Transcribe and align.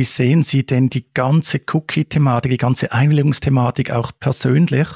Wie 0.00 0.04
sehen 0.04 0.42
Sie 0.42 0.64
denn 0.64 0.88
die 0.88 1.04
ganze 1.12 1.60
Cookie-Thematik, 1.74 2.50
die 2.50 2.56
ganze 2.56 2.90
Einwilligungsthematik 2.90 3.90
auch 3.90 4.12
persönlich? 4.18 4.88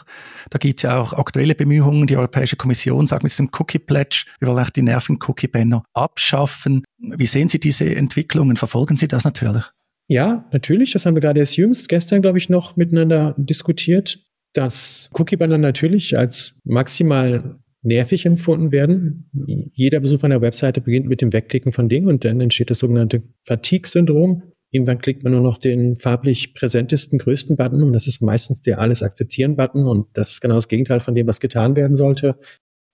Da 0.49 0.56
gibt 0.56 0.79
es 0.79 0.85
ja 0.85 0.99
auch 0.99 1.12
aktuelle 1.12 1.54
Bemühungen. 1.54 2.06
Die 2.06 2.17
Europäische 2.17 2.56
Kommission 2.56 3.06
sagt 3.06 3.22
mit 3.22 3.31
diesem 3.31 3.51
Cookie-Pledge, 3.53 4.24
wir 4.40 4.49
wollen 4.49 4.64
auch 4.64 4.71
die 4.71 4.81
nerven 4.81 5.19
Cookie-Banner 5.21 5.85
abschaffen. 5.92 6.85
Wie 6.96 7.27
sehen 7.27 7.49
Sie 7.49 7.60
diese 7.60 7.95
Entwicklungen? 7.95 8.56
Verfolgen 8.56 8.96
Sie 8.96 9.06
das 9.06 9.24
natürlich? 9.24 9.64
Ja, 10.09 10.49
natürlich. 10.53 10.92
Das 10.92 11.05
haben 11.05 11.17
wir 11.17 11.21
gerade 11.21 11.41
erst 11.41 11.59
jüngst 11.59 11.91
gestern, 11.91 12.23
glaube 12.23 12.38
ich, 12.38 12.49
noch 12.49 12.77
miteinander 12.77 13.35
diskutiert, 13.36 14.21
dass 14.55 15.10
Cookie-Banner 15.13 15.59
natürlich 15.59 16.16
als 16.16 16.55
maximal 16.64 17.59
nervig 17.82 18.24
empfunden 18.24 18.73
werden. 18.73 19.28
Jeder 19.74 20.00
Besuch 20.00 20.23
einer 20.23 20.41
Webseite 20.41 20.80
beginnt 20.80 21.09
mit 21.09 21.20
dem 21.20 21.34
Wegklicken 21.34 21.73
von 21.73 21.91
Dingen 21.91 22.09
und 22.09 22.24
dann 22.24 22.41
entsteht 22.41 22.70
das 22.70 22.78
sogenannte 22.78 23.23
Fatigue-Syndrom. 23.42 24.53
Irgendwann 24.74 24.98
klickt 24.98 25.23
man 25.23 25.33
nur 25.33 25.41
noch 25.41 25.59
den 25.59 25.95
farblich 25.95 26.52
präsentesten, 26.52 27.20
größten 27.20 27.55
Button 27.55 27.84
und 27.84 27.92
das 27.92 28.09
ist 28.09 28.20
meistens 28.20 28.60
der 28.60 28.80
Alles 28.80 29.05
akzeptieren-Button 29.05 29.87
und 29.87 30.09
das 30.15 30.32
ist 30.32 30.41
genau 30.41 30.56
das 30.56 30.66
Gegenteil 30.66 30.98
von 30.98 31.15
dem, 31.15 31.28
was 31.28 31.38
getan 31.38 31.77
werden 31.77 31.95
sollte. 31.95 32.34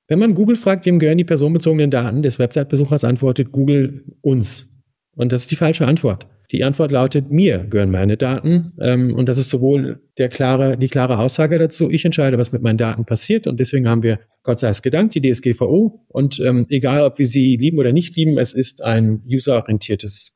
Wenn 0.07 0.19
man 0.19 0.35
Google 0.35 0.57
fragt, 0.57 0.85
wem 0.85 0.98
gehören 0.98 1.16
die 1.16 1.24
personenbezogenen 1.24 1.91
Daten 1.91 2.21
des 2.21 2.38
Website-Besuchers, 2.38 3.05
antwortet 3.05 3.51
Google 3.51 4.05
uns. 4.21 4.85
Und 5.16 5.33
das 5.33 5.43
ist 5.43 5.52
die 5.52 5.57
falsche 5.57 5.87
Antwort. 5.87 6.27
Die 6.51 6.65
Antwort 6.65 6.93
lautet, 6.93 7.30
mir 7.30 7.65
gehören 7.65 7.91
meine 7.91 8.19
Daten. 8.19 8.73
Ähm, 8.79 9.15
und 9.15 9.30
das 9.30 9.38
ist 9.38 9.49
sowohl 9.49 10.02
der 10.19 10.29
klare, 10.29 10.77
die 10.77 10.88
klare 10.88 11.19
Aussage 11.19 11.59
dazu, 11.59 11.91
ich 11.91 12.05
entscheide, 12.05 12.37
was 12.37 12.52
mit 12.52 12.60
meinen 12.60 12.77
Daten 12.77 13.07
passiert. 13.07 13.47
Und 13.47 13.59
deswegen 13.59 13.88
haben 13.88 14.02
wir, 14.02 14.21
Gott 14.43 14.59
sei 14.59 14.69
es 14.69 14.83
gedankt, 14.83 15.15
die 15.15 15.23
DSGVO. 15.23 16.05
Und 16.09 16.41
ähm, 16.41 16.66
egal, 16.69 17.05
ob 17.05 17.19
wir 17.19 17.26
sie 17.26 17.57
lieben 17.57 17.79
oder 17.79 17.95
nicht 17.95 18.16
lieben, 18.16 18.37
es 18.37 18.52
ist 18.52 18.82
ein 18.82 19.23
userorientiertes, 19.26 20.32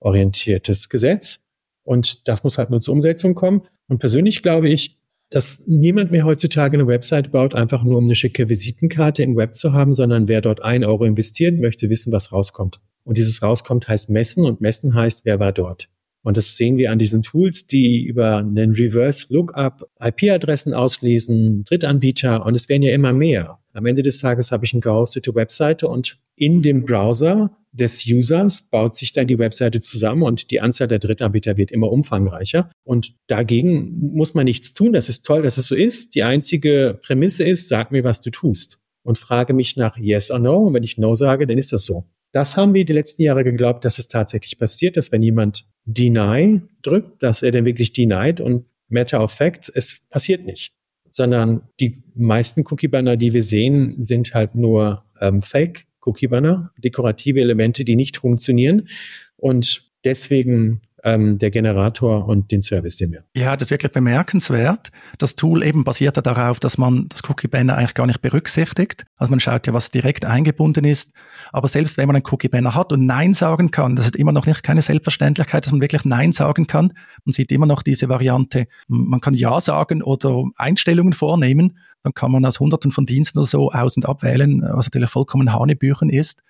konsumentenorientiertes 0.00 0.88
Gesetz. 0.88 1.40
Und 1.84 2.28
das 2.28 2.44
muss 2.44 2.58
halt 2.58 2.70
nur 2.70 2.80
zur 2.80 2.94
Umsetzung 2.94 3.34
kommen. 3.34 3.62
Und 3.88 3.98
persönlich 3.98 4.42
glaube 4.42 4.68
ich, 4.68 4.98
dass 5.30 5.62
niemand 5.66 6.10
mehr 6.10 6.24
heutzutage 6.24 6.76
eine 6.76 6.86
Website 6.86 7.32
baut, 7.32 7.54
einfach 7.54 7.82
nur 7.82 7.98
um 7.98 8.04
eine 8.04 8.14
schicke 8.14 8.48
Visitenkarte 8.48 9.22
im 9.22 9.36
Web 9.36 9.54
zu 9.54 9.72
haben, 9.72 9.92
sondern 9.92 10.28
wer 10.28 10.40
dort 10.40 10.62
ein 10.62 10.84
Euro 10.84 11.04
investiert, 11.04 11.58
möchte 11.58 11.90
wissen, 11.90 12.12
was 12.12 12.32
rauskommt. 12.32 12.80
Und 13.04 13.16
dieses 13.16 13.42
rauskommt 13.42 13.88
heißt 13.88 14.10
messen 14.10 14.44
und 14.44 14.60
messen 14.60 14.94
heißt, 14.94 15.24
wer 15.24 15.38
war 15.38 15.52
dort. 15.52 15.88
Und 16.28 16.36
das 16.36 16.58
sehen 16.58 16.76
wir 16.76 16.92
an 16.92 16.98
diesen 16.98 17.22
Tools, 17.22 17.66
die 17.66 18.02
über 18.02 18.36
einen 18.36 18.72
Reverse 18.72 19.32
Lookup 19.32 19.88
IP-Adressen 19.98 20.74
auslesen, 20.74 21.64
Drittanbieter 21.64 22.44
und 22.44 22.54
es 22.54 22.68
werden 22.68 22.82
ja 22.82 22.92
immer 22.92 23.14
mehr. 23.14 23.60
Am 23.72 23.86
Ende 23.86 24.02
des 24.02 24.18
Tages 24.18 24.52
habe 24.52 24.66
ich 24.66 24.74
eine 24.74 24.82
gehostete 24.82 25.34
Webseite 25.34 25.88
und 25.88 26.18
in 26.36 26.60
dem 26.60 26.84
Browser 26.84 27.56
des 27.72 28.04
Users 28.06 28.60
baut 28.60 28.94
sich 28.94 29.14
dann 29.14 29.26
die 29.26 29.38
Webseite 29.38 29.80
zusammen 29.80 30.22
und 30.22 30.50
die 30.50 30.60
Anzahl 30.60 30.86
der 30.86 30.98
Drittanbieter 30.98 31.56
wird 31.56 31.70
immer 31.70 31.90
umfangreicher. 31.90 32.70
Und 32.84 33.14
dagegen 33.28 33.98
muss 34.12 34.34
man 34.34 34.44
nichts 34.44 34.74
tun. 34.74 34.92
Das 34.92 35.08
ist 35.08 35.24
toll, 35.24 35.40
dass 35.40 35.56
es 35.56 35.66
so 35.66 35.74
ist. 35.74 36.14
Die 36.14 36.24
einzige 36.24 37.00
Prämisse 37.02 37.44
ist, 37.44 37.70
sag 37.70 37.90
mir, 37.90 38.04
was 38.04 38.20
du 38.20 38.28
tust. 38.30 38.78
Und 39.02 39.16
frage 39.16 39.54
mich 39.54 39.76
nach 39.76 39.96
Yes 39.96 40.30
or 40.30 40.40
No. 40.40 40.66
Und 40.66 40.74
wenn 40.74 40.82
ich 40.82 40.98
No 40.98 41.14
sage, 41.14 41.46
dann 41.46 41.56
ist 41.56 41.72
das 41.72 41.86
so. 41.86 42.04
Das 42.32 42.56
haben 42.56 42.74
wir 42.74 42.84
die 42.84 42.92
letzten 42.92 43.22
Jahre 43.22 43.44
geglaubt, 43.44 43.84
dass 43.84 43.98
es 43.98 44.08
tatsächlich 44.08 44.58
passiert, 44.58 44.96
dass 44.96 45.12
wenn 45.12 45.22
jemand 45.22 45.66
Deny 45.84 46.60
drückt, 46.82 47.22
dass 47.22 47.42
er 47.42 47.52
dann 47.52 47.64
wirklich 47.64 47.92
denied 47.92 48.40
und 48.40 48.66
Matter 48.88 49.22
of 49.22 49.32
Fact, 49.32 49.70
es 49.74 50.00
passiert 50.10 50.44
nicht. 50.44 50.72
Sondern 51.10 51.62
die 51.80 52.02
meisten 52.14 52.64
Cookie-Banner, 52.68 53.16
die 53.16 53.32
wir 53.32 53.42
sehen, 53.42 54.02
sind 54.02 54.34
halt 54.34 54.54
nur 54.54 55.04
ähm, 55.20 55.42
Fake-Cookie-Banner, 55.42 56.72
dekorative 56.76 57.40
Elemente, 57.40 57.84
die 57.84 57.96
nicht 57.96 58.18
funktionieren. 58.18 58.88
Und 59.36 59.90
deswegen 60.04 60.82
ähm, 61.04 61.38
der 61.38 61.50
Generator 61.50 62.26
und 62.26 62.50
den 62.50 62.62
Service, 62.62 62.96
den 62.96 63.12
wir. 63.12 63.24
Ja, 63.34 63.56
das 63.56 63.66
ist 63.66 63.70
wirklich 63.70 63.92
bemerkenswert. 63.92 64.90
Das 65.18 65.36
Tool 65.36 65.62
eben 65.62 65.84
basiert 65.84 66.16
ja 66.16 66.22
darauf, 66.22 66.60
dass 66.60 66.78
man 66.78 67.06
das 67.08 67.22
Cookie 67.28 67.48
Banner 67.48 67.76
eigentlich 67.76 67.94
gar 67.94 68.06
nicht 68.06 68.20
berücksichtigt. 68.20 69.04
Also 69.16 69.30
man 69.30 69.40
schaut 69.40 69.66
ja, 69.66 69.72
was 69.72 69.90
direkt 69.90 70.24
eingebunden 70.24 70.84
ist. 70.84 71.12
Aber 71.52 71.68
selbst 71.68 71.98
wenn 71.98 72.06
man 72.06 72.16
einen 72.16 72.24
Cookie 72.30 72.48
Banner 72.48 72.74
hat 72.74 72.92
und 72.92 73.06
Nein 73.06 73.34
sagen 73.34 73.70
kann, 73.70 73.96
das 73.96 74.06
ist 74.06 74.16
immer 74.16 74.32
noch 74.32 74.46
nicht 74.46 74.62
keine 74.62 74.82
Selbstverständlichkeit, 74.82 75.64
dass 75.64 75.72
man 75.72 75.80
wirklich 75.80 76.04
Nein 76.04 76.32
sagen 76.32 76.66
kann. 76.66 76.92
Man 77.24 77.32
sieht 77.32 77.52
immer 77.52 77.66
noch 77.66 77.82
diese 77.82 78.08
Variante. 78.08 78.66
Man 78.88 79.20
kann 79.20 79.34
Ja 79.34 79.60
sagen 79.60 80.02
oder 80.02 80.44
Einstellungen 80.56 81.12
vornehmen. 81.12 81.78
Dann 82.02 82.14
kann 82.14 82.30
man 82.32 82.44
aus 82.44 82.60
Hunderten 82.60 82.92
von 82.92 83.06
Diensten 83.06 83.38
oder 83.38 83.46
so 83.46 83.70
aus- 83.70 83.96
und 83.96 84.06
abwählen, 84.06 84.62
was 84.62 84.86
natürlich 84.86 85.10
vollkommen 85.10 85.52
Hanebüchen 85.52 86.10
ist. 86.10 86.42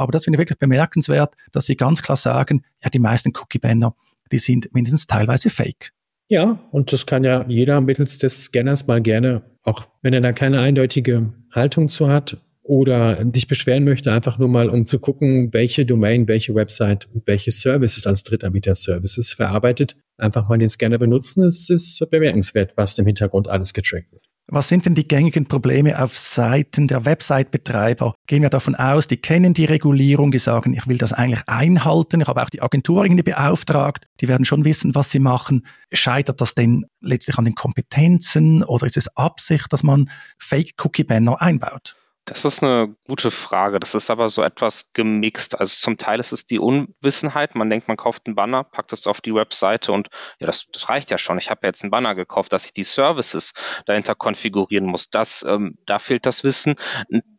Aber 0.00 0.12
das 0.12 0.24
finde 0.24 0.36
ich 0.36 0.40
wirklich 0.40 0.58
bemerkenswert, 0.58 1.34
dass 1.52 1.66
Sie 1.66 1.76
ganz 1.76 2.00
klar 2.00 2.16
sagen, 2.16 2.62
ja, 2.82 2.88
die 2.88 2.98
meisten 2.98 3.32
Cookie-Banner, 3.36 3.94
die 4.32 4.38
sind 4.38 4.72
mindestens 4.72 5.06
teilweise 5.06 5.50
fake. 5.50 5.92
Ja, 6.28 6.58
und 6.70 6.92
das 6.92 7.04
kann 7.04 7.22
ja 7.22 7.44
jeder 7.48 7.82
mittels 7.82 8.16
des 8.16 8.44
Scanners 8.44 8.86
mal 8.86 9.02
gerne, 9.02 9.42
auch 9.62 9.88
wenn 10.00 10.14
er 10.14 10.22
da 10.22 10.32
keine 10.32 10.60
eindeutige 10.60 11.34
Haltung 11.52 11.90
zu 11.90 12.08
hat 12.08 12.38
oder 12.62 13.22
dich 13.24 13.46
beschweren 13.46 13.84
möchte, 13.84 14.10
einfach 14.10 14.38
nur 14.38 14.48
mal, 14.48 14.70
um 14.70 14.86
zu 14.86 15.00
gucken, 15.00 15.52
welche 15.52 15.84
Domain, 15.84 16.28
welche 16.28 16.54
Website, 16.54 17.06
welche 17.26 17.50
Services 17.50 18.06
als 18.06 18.22
Drittanbieter-Services 18.22 19.34
verarbeitet, 19.34 19.96
einfach 20.16 20.48
mal 20.48 20.56
den 20.56 20.70
Scanner 20.70 20.98
benutzen. 20.98 21.44
Es 21.44 21.68
ist 21.68 22.08
bemerkenswert, 22.10 22.72
was 22.76 22.96
im 22.98 23.06
Hintergrund 23.06 23.48
alles 23.48 23.74
getrackt 23.74 24.12
wird. 24.12 24.19
Was 24.52 24.66
sind 24.66 24.84
denn 24.84 24.96
die 24.96 25.06
gängigen 25.06 25.46
Probleme 25.46 26.02
auf 26.02 26.18
Seiten 26.18 26.88
der 26.88 27.04
Website-Betreiber? 27.04 28.14
Gehen 28.26 28.42
wir 28.42 28.50
davon 28.50 28.74
aus, 28.74 29.06
die 29.06 29.16
kennen 29.16 29.54
die 29.54 29.64
Regulierung, 29.64 30.32
die 30.32 30.40
sagen, 30.40 30.74
ich 30.74 30.88
will 30.88 30.98
das 30.98 31.12
eigentlich 31.12 31.48
einhalten. 31.48 32.20
Ich 32.20 32.26
habe 32.26 32.42
auch 32.42 32.50
die 32.50 32.60
Agentur 32.60 33.04
irgendwie 33.04 33.22
beauftragt. 33.22 34.08
Die 34.20 34.26
werden 34.26 34.44
schon 34.44 34.64
wissen, 34.64 34.96
was 34.96 35.12
sie 35.12 35.20
machen. 35.20 35.66
Scheitert 35.92 36.40
das 36.40 36.56
denn 36.56 36.84
letztlich 37.00 37.38
an 37.38 37.44
den 37.44 37.54
Kompetenzen 37.54 38.64
oder 38.64 38.86
ist 38.86 38.96
es 38.96 39.16
Absicht, 39.16 39.72
dass 39.72 39.84
man 39.84 40.10
Fake-Cookie-Banner 40.40 41.40
einbaut? 41.40 41.94
Das 42.26 42.44
ist 42.44 42.62
eine 42.62 42.94
gute 43.06 43.30
Frage. 43.30 43.80
Das 43.80 43.94
ist 43.94 44.10
aber 44.10 44.28
so 44.28 44.42
etwas 44.42 44.92
gemixt. 44.92 45.58
Also 45.58 45.74
zum 45.74 45.98
Teil 45.98 46.20
ist 46.20 46.32
es 46.32 46.46
die 46.46 46.58
Unwissenheit. 46.58 47.54
Man 47.54 47.70
denkt, 47.70 47.88
man 47.88 47.96
kauft 47.96 48.26
einen 48.26 48.36
Banner, 48.36 48.62
packt 48.62 48.92
es 48.92 49.06
auf 49.06 49.20
die 49.20 49.34
Webseite 49.34 49.92
und 49.92 50.08
ja, 50.38 50.46
das, 50.46 50.66
das 50.72 50.88
reicht 50.88 51.10
ja 51.10 51.18
schon. 51.18 51.38
Ich 51.38 51.50
habe 51.50 51.66
jetzt 51.66 51.82
einen 51.82 51.90
Banner 51.90 52.14
gekauft, 52.14 52.52
dass 52.52 52.64
ich 52.64 52.72
die 52.72 52.84
Services 52.84 53.54
dahinter 53.86 54.14
konfigurieren 54.14 54.86
muss. 54.86 55.10
Das, 55.10 55.42
ähm, 55.42 55.78
da 55.86 55.98
fehlt 55.98 56.26
das 56.26 56.44
Wissen 56.44 56.76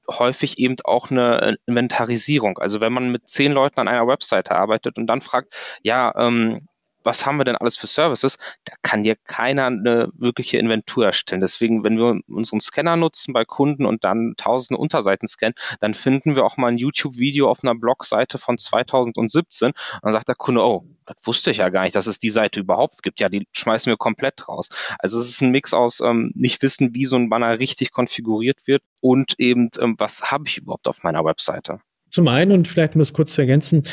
häufig 0.10 0.58
eben 0.58 0.76
auch 0.84 1.12
eine 1.12 1.42
äh, 1.42 1.58
Inventarisierung. 1.66 2.58
Also 2.58 2.82
wenn 2.82 2.94
man 2.94 3.12
mit 3.12 3.30
zehn 3.30 3.52
Leuten 3.52 3.80
an 3.80 3.88
einer 3.88 4.08
Webseite 4.08 4.56
arbeitet 4.56 4.98
und 4.98 5.08
dann 5.08 5.22
fragt, 5.22 5.54
ja, 5.84 6.14
ähm, 6.18 6.68
was 7.04 7.26
haben 7.26 7.38
wir 7.38 7.44
denn 7.44 7.56
alles 7.56 7.78
für 7.78 7.88
Services, 7.88 8.38
da 8.66 8.74
kann 8.82 9.04
dir 9.04 9.16
keiner 9.16 9.68
eine 9.68 10.10
wirkliche 10.14 10.58
Inventur 10.58 11.06
erstellen. 11.06 11.42
Deswegen, 11.42 11.84
wenn 11.84 11.98
wir 11.98 12.20
unseren 12.28 12.60
Scanner 12.60 12.96
nutzen 12.96 13.34
bei 13.34 13.46
Kunden 13.46 13.86
und 13.86 14.04
dann 14.04 14.34
tausende 14.38 14.80
Unterseiten 14.80 15.28
scannen, 15.28 15.56
dann 15.80 15.94
finden 15.94 16.36
wir 16.36 16.46
auch 16.46 16.58
mal 16.58 16.68
ein 16.68 16.78
YouTube-Video 16.78 17.50
auf 17.50 17.64
einer 17.64 17.76
Blogseite 17.76 18.38
von 18.38 18.58
2017 18.58 19.70
und 19.70 19.76
dann 20.02 20.14
sagt 20.14 20.28
der 20.28 20.36
Kunde, 20.36 20.62
oh, 20.64 20.86
das 21.06 21.18
wusste 21.26 21.52
ich 21.52 21.58
ja 21.58 21.70
gar 21.70 21.84
nicht, 21.84 21.96
dass 21.96 22.08
es 22.08 22.20
die 22.20 22.30
Seite 22.30 22.60
überhaupt 22.60 23.04
gibt. 23.04 23.20
Ja, 23.20 23.30
die 23.30 23.48
schmeißen 23.52 23.92
wir 23.92 23.98
komplett 23.98 24.48
raus. 24.48 24.70
Also 25.00 25.20
es 25.20 25.30
ist 25.30 25.42
ein 25.42 25.52
Mix 25.52 25.74
aus 25.74 26.00
ähm, 26.00 26.32
nicht 26.36 26.62
wissen, 26.62 26.94
wie 26.94 27.06
so 27.06 27.16
ein 27.16 27.30
Banner 27.30 27.60
richtig 27.60 27.92
konfiguriert 27.92 28.68
wird 28.68 28.84
und 29.00 29.36
eben, 29.40 29.70
ähm, 29.80 29.96
was 29.98 30.32
habe 30.32 30.46
ich 30.48 30.58
überhaupt 30.58 30.88
auf 30.88 31.04
meiner 31.04 31.26
Webseite. 31.26 31.80
Zum 32.12 32.28
einen, 32.28 32.52
und 32.52 32.68
vielleicht 32.68 32.94
um 32.94 33.00
das 33.00 33.14
kurz 33.14 33.34
zu 33.34 33.42
ergänzen, 33.42 33.84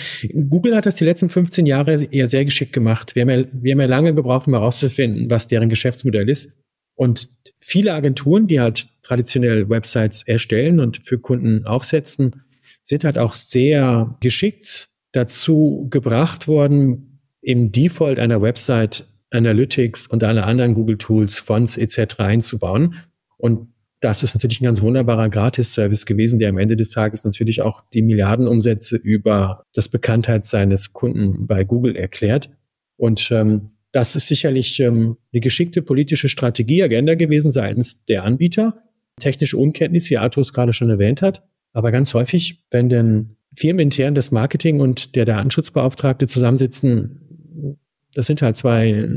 Google 0.50 0.76
hat 0.76 0.86
das 0.86 0.96
die 0.96 1.04
letzten 1.04 1.30
15 1.30 1.66
Jahre 1.66 2.04
eher 2.10 2.26
sehr 2.26 2.44
geschickt 2.44 2.72
gemacht. 2.72 3.14
Wir 3.14 3.22
haben 3.22 3.30
ja, 3.30 3.44
wir 3.52 3.72
haben 3.72 3.80
ja 3.80 3.86
lange 3.86 4.12
gebraucht, 4.12 4.48
um 4.48 4.54
herauszufinden, 4.54 5.30
was 5.30 5.46
deren 5.46 5.68
Geschäftsmodell 5.68 6.28
ist. 6.28 6.50
Und 6.94 7.28
viele 7.60 7.94
Agenturen, 7.94 8.48
die 8.48 8.60
halt 8.60 8.88
traditionell 9.02 9.70
Websites 9.70 10.24
erstellen 10.24 10.80
und 10.80 10.98
für 10.98 11.20
Kunden 11.20 11.64
aufsetzen, 11.64 12.42
sind 12.82 13.04
halt 13.04 13.18
auch 13.18 13.34
sehr 13.34 14.16
geschickt 14.20 14.90
dazu 15.12 15.86
gebracht 15.88 16.48
worden, 16.48 17.20
im 17.40 17.70
Default 17.70 18.18
einer 18.18 18.42
Website 18.42 19.06
Analytics 19.30 20.08
und 20.08 20.24
alle 20.24 20.44
anderen 20.44 20.74
Google 20.74 20.98
Tools, 20.98 21.38
Fonts 21.38 21.76
etc. 21.76 22.18
einzubauen. 22.18 22.96
Und 23.36 23.68
das 24.00 24.22
ist 24.22 24.34
natürlich 24.34 24.60
ein 24.60 24.64
ganz 24.64 24.80
wunderbarer 24.80 25.28
Gratis-Service 25.28 26.06
gewesen, 26.06 26.38
der 26.38 26.50
am 26.50 26.58
Ende 26.58 26.76
des 26.76 26.90
Tages 26.90 27.24
natürlich 27.24 27.62
auch 27.62 27.82
die 27.92 28.02
Milliardenumsätze 28.02 28.96
über 28.96 29.64
das 29.74 29.88
Bekanntheit 29.88 30.44
seines 30.44 30.92
Kunden 30.92 31.46
bei 31.46 31.64
Google 31.64 31.96
erklärt. 31.96 32.50
Und 32.96 33.30
ähm, 33.32 33.70
das 33.92 34.14
ist 34.14 34.28
sicherlich 34.28 34.78
ähm, 34.80 35.16
eine 35.32 35.40
geschickte 35.40 35.82
politische 35.82 36.28
Strategieagenda 36.28 37.14
gewesen 37.14 37.50
seitens 37.50 38.04
der 38.04 38.24
Anbieter. 38.24 38.82
Technische 39.18 39.56
Unkenntnis, 39.56 40.08
wie 40.10 40.18
Arthur 40.18 40.42
es 40.42 40.52
gerade 40.52 40.72
schon 40.72 40.90
erwähnt 40.90 41.22
hat. 41.22 41.42
Aber 41.72 41.90
ganz 41.90 42.14
häufig, 42.14 42.64
wenn 42.70 42.88
denn 42.88 43.36
firmenintern 43.54 44.14
das 44.14 44.30
Marketing 44.30 44.80
und 44.80 45.16
der 45.16 45.24
Datenschutzbeauftragte 45.24 46.26
zusammensitzen, 46.26 47.78
das 48.14 48.26
sind 48.26 48.42
halt 48.42 48.56
zwei 48.56 49.08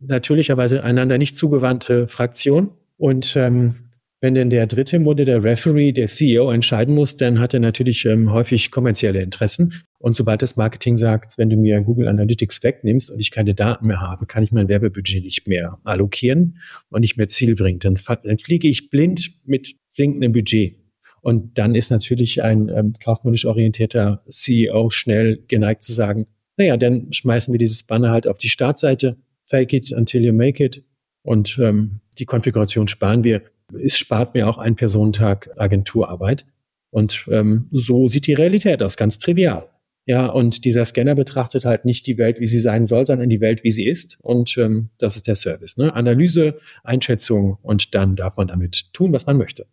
natürlicherweise 0.00 0.82
einander 0.82 1.18
nicht 1.18 1.36
zugewandte 1.36 2.08
Fraktionen. 2.08 2.70
Und 2.96 3.36
ähm, 3.36 3.76
wenn 4.20 4.34
denn 4.34 4.50
der 4.50 4.66
dritte 4.66 4.98
Mode, 4.98 5.24
der 5.24 5.42
Referee, 5.42 5.92
der 5.92 6.06
CEO 6.06 6.50
entscheiden 6.50 6.94
muss, 6.94 7.16
dann 7.16 7.38
hat 7.40 7.54
er 7.54 7.60
natürlich 7.60 8.04
ähm, 8.04 8.30
häufig 8.30 8.70
kommerzielle 8.70 9.22
Interessen. 9.22 9.72
Und 9.98 10.14
sobald 10.14 10.42
das 10.42 10.56
Marketing 10.56 10.96
sagt, 10.96 11.38
wenn 11.38 11.48
du 11.48 11.56
mir 11.56 11.80
Google 11.80 12.06
Analytics 12.06 12.62
wegnimmst 12.62 13.10
und 13.10 13.18
ich 13.18 13.30
keine 13.30 13.54
Daten 13.54 13.86
mehr 13.86 14.00
habe, 14.00 14.26
kann 14.26 14.42
ich 14.42 14.52
mein 14.52 14.68
Werbebudget 14.68 15.24
nicht 15.24 15.48
mehr 15.48 15.78
allokieren 15.84 16.58
und 16.90 17.00
nicht 17.00 17.16
mehr 17.16 17.28
zielbringend. 17.28 17.84
Dann, 17.84 17.98
dann 18.24 18.38
fliege 18.38 18.68
ich 18.68 18.90
blind 18.90 19.46
mit 19.46 19.76
sinkendem 19.88 20.32
Budget. 20.32 20.76
Und 21.22 21.56
dann 21.58 21.74
ist 21.74 21.90
natürlich 21.90 22.42
ein 22.42 22.68
ähm, 22.68 22.94
kaufmännisch 23.02 23.46
orientierter 23.46 24.22
CEO 24.28 24.90
schnell 24.90 25.44
geneigt 25.48 25.82
zu 25.82 25.92
sagen, 25.92 26.26
naja, 26.56 26.76
dann 26.76 27.12
schmeißen 27.12 27.52
wir 27.52 27.58
dieses 27.58 27.84
Banner 27.84 28.10
halt 28.10 28.26
auf 28.26 28.36
die 28.36 28.48
Startseite, 28.48 29.16
fake 29.42 29.72
it 29.72 29.92
until 29.92 30.22
you 30.22 30.32
make 30.32 30.62
it 30.62 30.84
und 31.22 31.58
ähm, 31.58 32.00
die 32.18 32.26
Konfiguration 32.26 32.88
sparen 32.88 33.24
wir. 33.24 33.42
Es 33.72 33.96
spart 33.96 34.34
mir 34.34 34.48
auch 34.48 34.58
einen 34.58 34.76
Personentag 34.76 35.50
Agenturarbeit. 35.56 36.46
Und 36.90 37.28
ähm, 37.30 37.68
so 37.70 38.08
sieht 38.08 38.26
die 38.26 38.34
Realität 38.34 38.82
aus, 38.82 38.96
ganz 38.96 39.18
trivial. 39.18 39.68
Ja, 40.06 40.26
und 40.26 40.64
dieser 40.64 40.84
Scanner 40.84 41.14
betrachtet 41.14 41.64
halt 41.64 41.84
nicht 41.84 42.06
die 42.06 42.18
Welt, 42.18 42.40
wie 42.40 42.48
sie 42.48 42.60
sein 42.60 42.84
soll, 42.84 43.06
sondern 43.06 43.28
die 43.28 43.40
Welt, 43.40 43.62
wie 43.62 43.70
sie 43.70 43.86
ist. 43.86 44.18
Und 44.20 44.56
ähm, 44.58 44.90
das 44.98 45.14
ist 45.14 45.28
der 45.28 45.36
Service. 45.36 45.76
Ne? 45.76 45.94
Analyse, 45.94 46.58
Einschätzung 46.82 47.58
und 47.62 47.94
dann 47.94 48.16
darf 48.16 48.36
man 48.36 48.48
damit 48.48 48.92
tun, 48.92 49.12
was 49.12 49.26
man 49.26 49.36
möchte. 49.36 49.66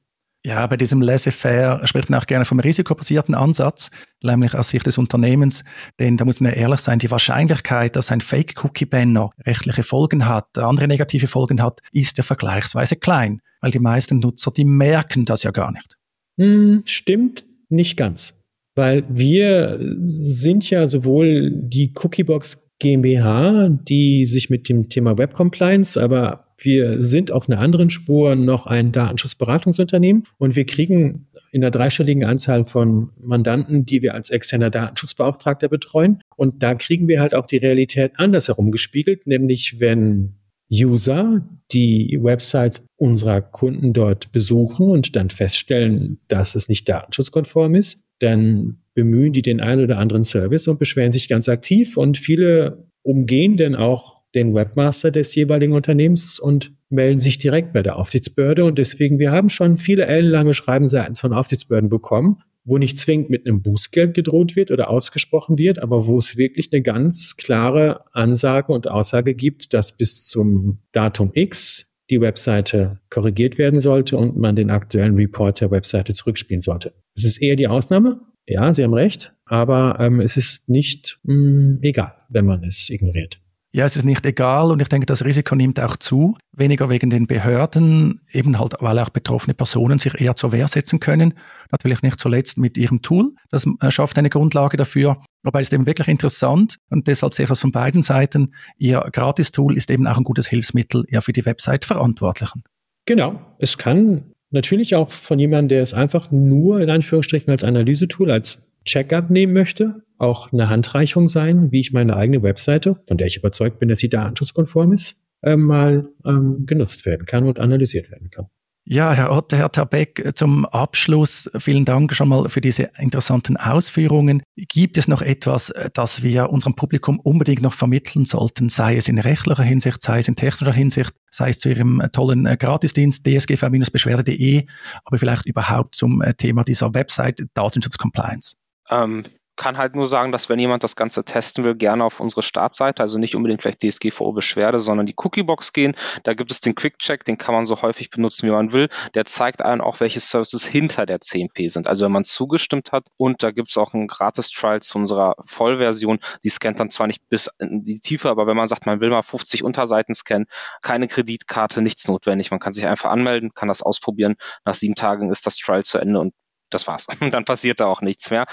Ja, 0.46 0.66
bei 0.68 0.78
diesem 0.78 1.02
Laissez-faire 1.02 1.86
spricht 1.88 2.10
man 2.10 2.22
auch 2.22 2.28
gerne 2.28 2.46
vom 2.46 2.60
risikobasierten 2.60 3.36
Ansatz, 3.36 3.90
nämlich 4.22 4.56
aus 4.56 4.70
Sicht 4.70 4.86
des 4.86 4.98
Unternehmens. 4.98 5.64
Denn 6.00 6.16
da 6.16 6.26
muss 6.26 6.40
man 6.40 6.54
ehrlich 6.54 6.80
sein, 6.80 7.00
die 7.00 7.12
Wahrscheinlichkeit, 7.12 7.96
dass 7.96 8.12
ein 8.12 8.22
Fake-Cookie-Banner 8.22 9.32
rechtliche 9.46 9.84
Folgen 9.84 10.28
hat, 10.28 10.58
andere 10.58 10.88
negative 10.88 11.28
Folgen 11.28 11.62
hat, 11.62 11.82
ist 11.92 12.18
ja 12.18 12.24
vergleichsweise 12.24 12.96
klein, 12.96 13.42
weil 13.68 13.72
die 13.72 13.80
meisten 13.80 14.20
Nutzer, 14.20 14.52
die 14.52 14.64
merken 14.64 15.26
das 15.26 15.44
ja 15.44 15.52
gar 15.52 15.74
nicht. 15.74 15.98
Hm, 16.40 16.84
stimmt 16.86 17.46
nicht 17.68 17.98
ganz. 17.98 18.34
Weil 18.76 19.04
wir 19.10 19.78
sind 20.08 20.70
ja 20.70 20.88
sowohl 20.88 21.52
die 21.52 21.92
Cookiebox 22.02 22.70
GmbH, 22.80 23.68
die 23.70 24.26
sich 24.26 24.50
mit 24.50 24.70
dem 24.70 24.88
Thema 24.88 25.18
Web 25.18 25.34
Compliance, 25.34 26.02
aber 26.02 26.46
wir 26.58 27.02
sind 27.02 27.32
auf 27.32 27.50
einer 27.50 27.60
anderen 27.60 27.90
Spur 27.90 28.38
noch 28.38 28.68
ein 28.68 28.94
Datenschutzberatungsunternehmen 28.94 30.24
und 30.38 30.56
wir 30.56 30.66
kriegen 30.66 31.28
in 31.52 31.62
einer 31.62 31.72
dreistelligen 31.72 32.24
Anzahl 32.24 32.64
von 32.64 33.10
Mandanten, 33.20 33.86
die 33.86 34.02
wir 34.02 34.14
als 34.14 34.30
externer 34.30 34.70
Datenschutzbeauftragter 34.70 35.68
betreuen. 35.68 36.22
Und 36.38 36.64
da 36.64 36.76
kriegen 36.76 37.08
wir 37.10 37.20
halt 37.20 37.36
auch 37.36 37.46
die 37.46 37.58
Realität 37.58 38.14
andersherum 38.16 38.72
gespiegelt, 38.72 39.28
nämlich 39.28 39.80
wenn 39.80 40.38
User 40.72 41.48
die 41.72 42.18
Websites 42.22 42.86
unserer 42.98 43.42
Kunden 43.42 43.94
dort 43.94 44.32
besuchen 44.32 44.90
und 44.90 45.16
dann 45.16 45.30
feststellen, 45.30 46.20
dass 46.28 46.56
es 46.56 46.70
nicht 46.70 46.88
datenschutzkonform 46.88 47.76
ist, 47.76 48.04
dann 48.20 48.78
bemühen 48.94 49.34
die 49.34 49.42
den 49.42 49.62
einen 49.62 49.84
oder 49.84 49.98
anderen 49.98 50.24
Service 50.24 50.68
und 50.68 50.80
beschweren 50.80 51.12
sich 51.12 51.30
ganz 51.30 51.48
aktiv 51.50 51.98
und 51.98 52.18
viele 52.18 52.88
umgehen 53.04 53.58
dann 53.58 53.76
auch 53.76 54.24
den 54.36 54.54
Webmaster 54.54 55.12
des 55.12 55.34
jeweiligen 55.36 55.74
Unternehmens 55.74 56.40
und 56.40 56.74
melden 56.90 57.20
sich 57.20 57.38
direkt 57.38 57.74
bei 57.74 57.82
der 57.82 57.98
Aufsichtsbehörde. 57.98 58.66
Und 58.66 58.78
deswegen, 58.78 59.20
wir 59.20 59.32
haben 59.32 59.50
schon 59.50 59.78
viele 59.78 60.06
ellenlange 60.06 60.54
Schreiben 60.54 60.88
seitens 60.88 61.22
von 61.22 61.34
Aufsichtsbehörden 61.34 61.90
bekommen, 61.90 62.38
wo 62.68 62.78
nicht 62.78 63.00
zwingend 63.00 63.30
mit 63.30 63.48
einem 63.48 63.62
Bußgeld 63.62 64.14
gedroht 64.14 64.58
wird 64.58 64.72
oder 64.72 64.90
ausgesprochen 64.90 65.58
wird, 65.58 65.80
aber 65.80 66.06
wo 66.06 66.20
es 66.20 66.36
wirklich 66.36 66.72
eine 66.74 66.82
ganz 66.82 67.38
klare 67.38 68.02
Ansage 68.14 68.74
und 68.74 68.90
Aussage 68.90 69.36
gibt, 69.36 69.74
dass 69.74 69.96
bis 69.96 70.26
zum 70.26 70.80
Datum 70.92 71.32
X 71.34 71.90
die 72.10 72.20
Webseite 72.20 73.00
korrigiert 73.10 73.58
werden 73.58 73.80
sollte 73.80 74.18
und 74.18 74.38
man 74.38 74.58
den 74.58 74.70
aktuellen 74.70 75.16
Report 75.16 75.60
der 75.62 75.72
Webseite 75.72 76.14
zurückspielen 76.14 76.62
sollte. 76.62 76.94
Es 77.16 77.24
ist 77.24 77.42
eher 77.42 77.56
die 77.56 77.68
Ausnahme. 77.68 78.20
Ja, 78.46 78.74
Sie 78.74 78.84
haben 78.84 78.94
recht, 78.94 79.34
aber 79.46 79.98
ähm, 80.00 80.20
es 80.20 80.36
ist 80.36 80.68
nicht 80.68 81.20
mh, 81.24 81.36
mm, 81.36 81.80
egal, 81.84 82.14
wenn 82.30 82.46
man 82.46 82.64
es 82.64 82.90
ignoriert. 82.90 83.42
Ja, 83.78 83.86
es 83.86 83.96
ist 83.96 84.06
nicht 84.06 84.26
egal 84.26 84.72
und 84.72 84.82
ich 84.82 84.90
denke, 84.90 85.06
das 85.06 85.24
Risiko 85.24 85.54
nimmt 85.54 85.80
auch 85.80 85.98
zu. 85.98 86.36
Weniger 86.52 86.90
wegen 86.90 87.12
den 87.12 87.28
Behörden, 87.28 88.22
eben 88.32 88.58
halt, 88.58 88.74
weil 88.80 88.98
auch 88.98 89.10
betroffene 89.10 89.54
Personen 89.54 90.00
sich 90.00 90.20
eher 90.20 90.36
zur 90.36 90.52
Wehr 90.52 90.68
setzen 90.68 91.00
können. 91.00 91.36
Natürlich 91.72 92.02
nicht 92.02 92.20
zuletzt 92.20 92.58
mit 92.58 92.76
ihrem 92.76 93.04
Tool. 93.04 93.36
Das 93.52 93.68
äh, 93.82 93.92
schafft 93.92 94.18
eine 94.18 94.32
Grundlage 94.32 94.78
dafür. 94.78 95.22
Wobei 95.44 95.62
es 95.62 95.72
eben 95.72 95.86
wirklich 95.86 96.08
interessant 96.08 96.78
und 96.90 97.06
deshalb 97.06 97.36
sehe 97.36 97.44
ich 97.44 97.50
das 97.50 97.62
von 97.62 97.72
beiden 97.72 98.02
Seiten. 98.02 98.56
Ihr 98.80 99.08
Gratis-Tool 99.14 99.78
ist 99.78 99.92
eben 99.92 100.08
auch 100.08 100.18
ein 100.18 100.24
gutes 100.24 100.48
Hilfsmittel 100.48 101.06
ja 101.10 101.22
für 101.22 101.32
die 101.32 101.46
Website-Verantwortlichen. 101.46 102.64
Genau. 103.06 103.40
Es 103.60 103.78
kann 103.78 104.32
natürlich 104.50 104.96
auch 104.96 105.12
von 105.12 105.38
jemandem, 105.38 105.68
der 105.70 105.84
es 105.84 105.94
einfach 105.94 106.32
nur 106.32 106.82
in 106.82 106.90
Anführungsstrichen 106.90 107.52
als 107.52 107.64
Analysetool, 107.64 108.32
als 108.32 108.67
Checkup 108.88 109.30
nehmen 109.30 109.54
möchte, 109.54 110.04
auch 110.18 110.52
eine 110.52 110.70
Handreichung 110.70 111.28
sein, 111.28 111.72
wie 111.72 111.82
ich 111.82 111.94
meine 111.94 112.18
eigene 112.18 112.42
Webseite, 112.42 112.98
von 113.08 113.18
der 113.18 113.28
ich 113.28 113.38
überzeugt 113.38 113.80
bin, 113.80 113.90
dass 113.90 114.00
sie 114.00 114.10
datenschutzkonform 114.10 114.94
ist, 114.94 115.28
äh, 115.44 115.56
mal 115.56 116.10
ähm, 116.26 116.66
genutzt 116.66 117.06
werden 117.06 117.28
kann 117.28 117.46
und 117.46 117.60
analysiert 117.60 118.10
werden 118.10 118.32
kann. 118.32 118.48
Ja, 118.90 119.12
Herr 119.12 119.34
Otte, 119.34 119.58
Herr 119.58 119.70
Tabeck, 119.70 120.32
zum 120.36 120.66
Abschluss 120.66 121.52
vielen 121.58 121.84
Dank 121.84 122.14
schon 122.14 122.30
mal 122.30 122.48
für 122.48 122.62
diese 122.62 122.90
interessanten 122.98 123.58
Ausführungen. 123.58 124.42
Gibt 124.56 124.98
es 124.98 125.10
noch 125.10 125.22
etwas, 125.22 125.74
das 125.92 126.24
wir 126.24 126.52
unserem 126.52 126.74
Publikum 126.74 127.20
unbedingt 127.20 127.62
noch 127.62 127.74
vermitteln 127.74 128.24
sollten, 128.24 128.70
sei 128.70 128.96
es 128.96 129.10
in 129.10 129.20
rechtlicher 129.20 129.64
Hinsicht, 129.64 130.02
sei 130.02 130.20
es 130.20 130.30
in 130.30 130.38
technischer 130.38 130.72
Hinsicht, 130.72 131.12
sei 131.30 131.50
es 131.50 131.60
zu 131.60 131.68
Ihrem 131.68 132.02
tollen 132.14 132.46
äh, 132.46 132.56
Gratisdienst 132.56 133.26
dsgv-beschwerde.de, 133.26 134.66
aber 135.04 135.20
vielleicht 135.20 135.46
überhaupt 135.46 135.96
zum 135.96 136.22
äh, 136.22 136.34
Thema 136.34 136.64
dieser 136.64 136.94
Website 136.94 137.44
Datenschutz 137.54 137.98
Compliance? 137.98 138.56
Ähm, 138.90 139.24
kann 139.58 139.78
halt 139.78 139.96
nur 139.96 140.08
sagen, 140.08 140.32
dass 140.32 140.50
wenn 140.50 140.60
jemand 140.60 140.84
das 140.84 140.96
Ganze 140.96 141.26
testen 141.26 141.66
will, 141.66 141.76
gerne 141.76 142.06
auf 142.06 142.20
unsere 142.20 142.44
Startseite, 142.44 143.02
also 143.02 143.18
nicht 143.18 143.36
unbedingt 143.36 143.62
vielleicht 143.62 143.82
DSGVO-Beschwerde, 143.82 144.80
sondern 144.80 145.06
die 145.06 145.16
Cookiebox 145.18 145.74
gehen. 145.74 145.96
Da 146.24 146.36
gibt 146.36 146.52
es 146.52 146.62
den 146.62 146.76
Quick-Check, 146.76 147.26
den 147.26 147.38
kann 147.38 147.56
man 147.56 147.66
so 147.66 147.82
häufig 147.82 148.10
benutzen, 148.10 148.48
wie 148.48 148.52
man 148.52 148.72
will. 148.72 148.88
Der 149.16 149.26
zeigt 149.26 149.64
einem 149.64 149.82
auch, 149.82 150.00
welche 150.00 150.20
Services 150.20 150.64
hinter 150.66 151.06
der 151.06 151.20
10p 151.20 151.70
sind. 151.70 151.88
Also 151.88 152.06
wenn 152.06 152.12
man 152.12 152.24
zugestimmt 152.24 152.92
hat 152.92 153.08
und 153.18 153.44
da 153.44 153.52
gibt 153.52 153.70
es 153.70 153.78
auch 153.78 153.94
einen 153.94 154.08
Gratis-Trial 154.08 154.82
zu 154.82 155.00
unserer 155.00 155.36
Vollversion. 155.46 156.20
Die 156.44 156.50
scannt 156.50 156.80
dann 156.80 156.92
zwar 156.92 157.08
nicht 157.08 157.28
bis 157.28 157.50
in 157.60 157.84
die 157.84 158.00
Tiefe, 158.00 158.30
aber 158.30 158.46
wenn 158.46 158.58
man 158.58 158.68
sagt, 158.68 158.86
man 158.86 159.02
will 159.02 159.10
mal 159.10 159.24
50 159.24 159.64
Unterseiten 159.64 160.14
scannen, 160.14 160.46
keine 160.84 161.08
Kreditkarte, 161.08 161.82
nichts 161.82 162.08
notwendig. 162.08 162.52
Man 162.52 162.60
kann 162.60 162.74
sich 162.74 162.86
einfach 162.86 163.10
anmelden, 163.10 163.54
kann 163.56 163.68
das 163.68 163.82
ausprobieren. 163.82 164.36
Nach 164.66 164.76
sieben 164.76 164.96
Tagen 164.96 165.32
ist 165.32 165.48
das 165.48 165.58
Trial 165.58 165.84
zu 165.84 165.98
Ende 165.98 166.20
und 166.20 166.34
das 166.70 166.88
war's. 166.88 167.08
Und 167.20 167.32
dann 167.34 167.46
passiert 167.46 167.80
da 167.80 167.88
auch 167.88 168.02
nichts 168.02 168.30
mehr. 168.32 168.46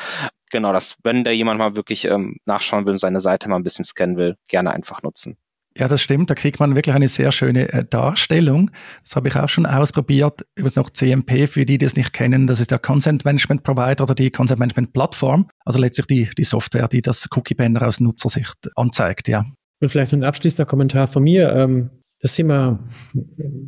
Genau, 0.51 0.73
das, 0.73 0.97
wenn 1.03 1.25
da 1.25 1.31
jemand 1.31 1.59
mal 1.59 1.77
wirklich 1.77 2.05
ähm, 2.05 2.37
nachschauen 2.45 2.87
will 2.87 2.93
und 2.93 2.99
seine 2.99 3.21
Seite 3.21 3.49
mal 3.49 3.57
ein 3.57 3.65
bisschen 3.65 3.85
scannen 3.85 4.17
will, 4.17 4.37
gerne 4.49 4.73
einfach 4.73 5.03
nutzen. 5.03 5.37
Ja, 5.77 5.89
das 5.89 6.01
stimmt. 6.03 6.31
Da 6.31 6.35
kriegt 6.35 6.61
man 6.61 6.77
wirklich 6.77 6.95
eine 6.95 7.09
sehr 7.09 7.33
schöne 7.33 7.73
äh, 7.73 7.85
Darstellung. 7.85 8.71
Das 9.03 9.17
habe 9.17 9.27
ich 9.29 9.37
auch 9.37 9.49
schon 9.49 9.67
ausprobiert. 9.67 10.47
Übrigens 10.55 10.77
noch 10.77 10.91
CMP, 10.91 11.49
für 11.49 11.67
die, 11.67 11.79
die 11.79 11.85
es 11.85 11.97
nicht 11.97 12.13
kennen, 12.13 12.47
das 12.47 12.61
ist 12.61 12.71
der 12.71 12.79
Consent 12.79 13.25
Management 13.25 13.65
Provider 13.65 14.05
oder 14.05 14.15
die 14.15 14.31
Consent 14.31 14.61
Management 14.61 14.93
Plattform. 14.93 15.49
Also 15.65 15.81
letztlich 15.81 16.07
die, 16.07 16.31
die 16.39 16.45
Software, 16.45 16.87
die 16.87 17.03
das 17.03 17.29
Cookie 17.35 17.55
Banner 17.55 17.83
aus 17.83 17.99
Nutzersicht 17.99 18.71
anzeigt, 18.77 19.27
ja. 19.27 19.45
Und 19.81 19.89
vielleicht 19.89 20.13
ein 20.13 20.23
abschließender 20.23 20.67
Kommentar 20.67 21.09
von 21.09 21.25
mir. 21.25 21.53
Ähm, 21.53 21.91
das 22.25 22.37
Thema 22.37 22.83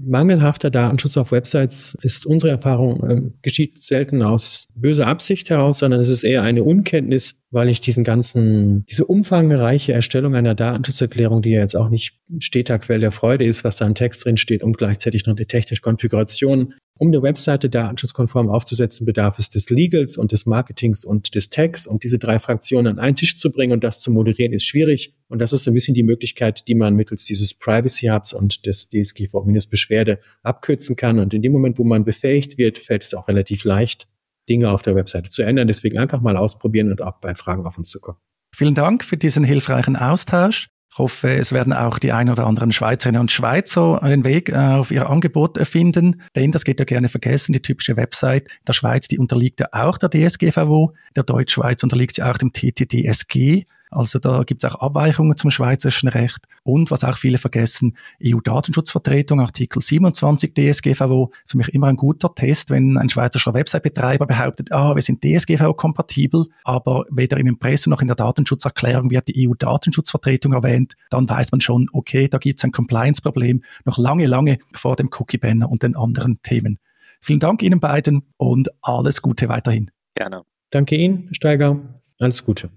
mangelhafter 0.07 0.71
Datenschutz 0.71 1.19
auf 1.19 1.31
Websites 1.31 1.95
ist 2.01 2.25
unsere 2.25 2.53
Erfahrung, 2.53 3.05
äh, 3.07 3.31
geschieht 3.43 3.83
selten 3.83 4.23
aus 4.23 4.73
böser 4.75 5.09
Absicht 5.09 5.51
heraus, 5.51 5.81
sondern 5.81 6.01
es 6.01 6.09
ist 6.09 6.25
eher 6.25 6.41
eine 6.41 6.65
Unkenntnis, 6.65 7.43
weil 7.51 7.69
ich 7.69 7.83
diesen 7.83 8.03
ganzen, 8.03 8.87
diese 8.87 9.05
umfangreiche 9.05 9.93
Erstellung 9.93 10.35
einer 10.35 10.55
Datenschutzerklärung, 10.55 11.43
die 11.43 11.51
ja 11.51 11.61
jetzt 11.61 11.77
auch 11.77 11.91
nicht 11.91 12.19
steter 12.39 12.79
Quell 12.79 13.01
der 13.01 13.13
Freude 13.13 13.45
ist, 13.45 13.63
was 13.63 13.77
da 13.77 13.87
im 13.87 13.95
Text 13.95 14.25
drin 14.25 14.39
steht 14.39 14.63
und 14.63 14.79
gleichzeitig 14.79 15.27
noch 15.27 15.37
eine 15.37 15.47
technische 15.47 15.83
Konfiguration, 15.83 16.73
um 16.99 17.09
eine 17.09 17.23
Webseite 17.23 17.69
datenschutzkonform 17.69 18.49
aufzusetzen, 18.49 19.05
bedarf 19.05 19.39
es 19.39 19.51
des 19.51 19.69
Legals 19.71 20.17
und 20.17 20.33
des 20.33 20.47
Marketings 20.47 21.05
und 21.05 21.35
des 21.35 21.51
Tags. 21.51 21.87
Und 21.87 22.05
diese 22.05 22.19
drei 22.19 22.39
Fraktionen 22.39 22.87
an 22.87 22.99
einen 22.99 23.17
Tisch 23.17 23.37
zu 23.37 23.51
bringen 23.51 23.73
und 23.73 23.85
das 23.85 24.01
zu 24.01 24.11
moderieren, 24.11 24.53
ist 24.53 24.65
schwierig. 24.65 25.15
Und 25.29 25.41
das 25.41 25.53
ist 25.53 25.69
ein 25.69 25.75
bisschen 25.75 25.95
die 25.95 26.03
Möglichkeit, 26.03 26.69
die 26.69 26.75
man 26.75 26.95
mittels 26.95 27.25
dieses 27.25 27.53
Privacy 27.55 28.07
Hubs 28.07 28.33
und 28.33 28.65
des 28.65 28.89
DSGVO-Beschwerde 28.89 30.19
abkürzen 30.43 30.97
kann. 30.97 31.19
Und 31.19 31.35
in 31.35 31.43
dem 31.43 31.53
Moment, 31.53 31.79
wo 31.79 31.85
man 31.85 32.05
befähigt 32.05 32.57
wird, 32.57 32.79
fällt 32.79 33.03
es 33.03 33.13
auch 33.15 33.29
relativ 33.29 33.65
leicht, 33.65 34.09
Dinge 34.49 34.71
auf 34.71 34.83
der 34.83 34.95
Webseite 34.95 35.31
zu 35.31 35.43
ändern. 35.43 35.69
Deswegen 35.69 35.99
einfach 35.99 36.21
mal 36.21 36.37
ausprobieren 36.37 36.91
und 36.91 37.03
auch 37.03 37.21
bei 37.21 37.35
Fragen 37.35 37.67
auf 37.67 37.77
uns 37.77 37.91
zu 37.91 38.01
kommen. 38.01 38.19
Vielen 38.55 38.75
Dank 38.75 39.05
für 39.05 39.17
diesen 39.17 39.45
hilfreichen 39.45 39.97
Austausch. 39.97 40.69
Ich 40.91 40.99
hoffe, 40.99 41.35
es 41.35 41.53
werden 41.53 41.73
auch 41.73 41.99
die 41.99 42.13
ein 42.13 42.31
oder 42.31 42.47
anderen 42.47 42.73
Schweizerinnen 42.73 43.21
und 43.21 43.31
Schweizer 43.31 44.01
den 44.03 44.25
Weg 44.25 44.49
äh, 44.49 44.55
auf 44.55 44.91
ihr 44.91 45.11
Angebot 45.11 45.59
finden, 45.67 46.23
denn 46.35 46.53
das 46.53 46.65
geht 46.65 46.79
ja 46.79 46.87
gerne 46.87 47.09
vergessen, 47.09 47.53
die 47.53 47.61
typische 47.61 47.97
Website 47.97 48.49
der 48.67 48.73
Schweiz, 48.73 49.07
die 49.07 49.19
unterliegt 49.19 49.61
ja 49.61 49.69
auch 49.73 49.99
der 49.99 50.09
DSGVO, 50.11 50.95
der 51.15 51.25
Deutschschweiz 51.25 51.83
unterliegt 51.83 52.15
sie 52.15 52.23
auch 52.23 52.39
dem 52.39 52.53
TTDSG. 52.53 53.65
Also 53.91 54.19
da 54.19 54.43
gibt 54.43 54.63
es 54.63 54.71
auch 54.71 54.81
Abweichungen 54.81 55.37
zum 55.37 55.51
schweizerischen 55.51 56.09
Recht. 56.09 56.47
Und 56.63 56.91
was 56.91 57.05
auch 57.05 57.17
viele 57.17 57.39
vergessen, 57.39 57.97
EU-Datenschutzvertretung, 58.25 59.41
Artikel 59.41 59.81
27 59.81 60.55
DSGVO, 60.55 61.33
für 61.47 61.57
mich 61.57 61.69
immer 61.69 61.87
ein 61.87 61.97
guter 61.97 62.35
Test, 62.35 62.71
wenn 62.71 62.99
ein 62.99 63.09
schweizerischer 63.09 63.55
Website-Betreiber 63.55 64.27
behauptet, 64.27 64.73
ah, 64.73 64.95
wir 64.95 65.03
sind 65.03 65.23
DSGVO-kompatibel, 65.23 66.47
aber 66.65 67.05
weder 67.11 67.37
im 67.39 67.47
Impressum 67.47 67.93
noch 67.93 68.01
in 68.01 68.09
der 68.09 68.17
Datenschutzerklärung 68.17 69.11
wird 69.11 69.29
die 69.29 69.49
EU-Datenschutzvertretung 69.49 70.53
erwähnt, 70.53 70.95
dann 71.11 71.29
weiß 71.29 71.53
man 71.53 71.61
schon, 71.61 71.89
okay, 71.93 72.29
da 72.29 72.39
gibt 72.39 72.59
es 72.59 72.65
ein 72.65 72.73
Compliance-Problem 72.73 73.63
noch 73.85 73.99
lange, 73.99 74.27
lange 74.27 74.59
vor 74.73 74.97
dem 74.97 75.11
Cookie-Banner 75.17 75.71
und 75.71 75.83
den 75.83 75.97
anderen 75.97 76.41
Themen. 76.43 76.79
Vielen 77.21 77.41
Dank 77.41 77.63
Ihnen 77.63 77.81
beiden 77.81 78.23
und 78.37 78.69
alles 78.83 79.23
Gute 79.23 79.49
weiterhin. 79.49 79.91
Gerne. 80.15 80.43
Danke 80.71 80.97
Ihnen, 80.97 81.29
Steiger. 81.33 81.79
Alles 82.19 82.45
Gute. 82.45 82.71